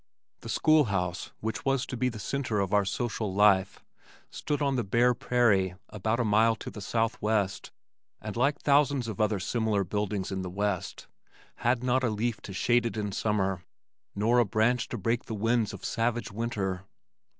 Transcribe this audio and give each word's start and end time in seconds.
The 0.39 0.49
school 0.49 0.85
house 0.85 1.29
which 1.41 1.63
was 1.63 1.85
to 1.85 1.95
be 1.95 2.09
the 2.09 2.17
center 2.17 2.59
of 2.59 2.73
our 2.73 2.85
social 2.85 3.31
life 3.31 3.83
stood 4.31 4.59
on 4.59 4.75
the 4.75 4.83
bare 4.83 5.13
prairie 5.13 5.75
about 5.89 6.19
a 6.19 6.23
mile 6.25 6.55
to 6.55 6.71
the 6.71 6.81
southwest 6.81 7.69
and 8.19 8.35
like 8.35 8.57
thousands 8.57 9.07
of 9.07 9.21
other 9.21 9.39
similar 9.39 9.83
buildings 9.83 10.31
in 10.31 10.41
the 10.41 10.49
west, 10.49 11.05
had 11.57 11.83
not 11.83 12.03
a 12.03 12.09
leaf 12.09 12.41
to 12.41 12.51
shade 12.51 12.87
it 12.87 12.97
in 12.97 13.11
summer 13.11 13.61
nor 14.15 14.39
a 14.39 14.43
branch 14.45 14.87
to 14.87 14.97
break 14.97 15.25
the 15.25 15.35
winds 15.35 15.71
of 15.71 15.85
savage 15.85 16.31
winter. 16.31 16.83